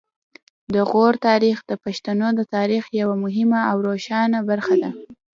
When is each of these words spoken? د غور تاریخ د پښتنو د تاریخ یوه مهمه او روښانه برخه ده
د 0.73 0.75
غور 0.89 1.13
تاریخ 1.27 1.57
د 1.69 1.71
پښتنو 1.83 2.27
د 2.39 2.41
تاریخ 2.55 2.83
یوه 3.01 3.15
مهمه 3.23 3.61
او 3.71 3.77
روښانه 3.87 4.39
برخه 4.49 4.75
ده 4.83 4.91